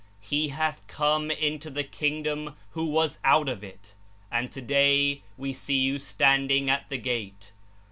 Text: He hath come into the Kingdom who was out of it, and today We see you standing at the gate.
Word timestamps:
He 0.19 0.47
hath 0.47 0.81
come 0.87 1.29
into 1.29 1.69
the 1.69 1.83
Kingdom 1.83 2.55
who 2.71 2.87
was 2.87 3.19
out 3.23 3.47
of 3.47 3.63
it, 3.63 3.93
and 4.31 4.51
today 4.51 5.21
We 5.37 5.53
see 5.53 5.77
you 5.77 5.99
standing 5.99 6.71
at 6.71 6.89
the 6.89 6.97
gate. 6.97 7.51